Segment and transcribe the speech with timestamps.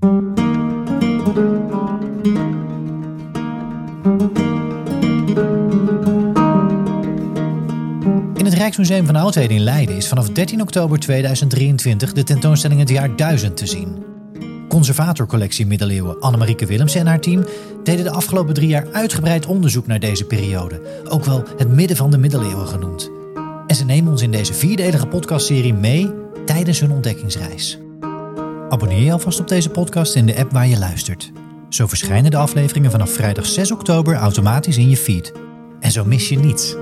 [0.00, 0.10] In
[8.44, 13.16] het Rijksmuseum van Oudheden in Leiden is vanaf 13 oktober 2023 de tentoonstelling Het Jaar
[13.16, 14.04] 1000 te zien.
[14.68, 17.44] Conservatorcollectie Middeleeuwen Annemarieke Willemsen en haar team
[17.84, 22.10] deden de afgelopen drie jaar uitgebreid onderzoek naar deze periode, ook wel het midden van
[22.10, 23.10] de middeleeuwen genoemd.
[23.66, 26.10] En ze nemen ons in deze vierdelige podcastserie mee
[26.44, 27.78] tijdens hun ontdekkingsreis.
[28.68, 31.32] Abonneer je alvast op deze podcast in de app waar je luistert.
[31.68, 35.32] Zo verschijnen de afleveringen vanaf vrijdag 6 oktober automatisch in je feed.
[35.80, 36.76] En zo mis je niets.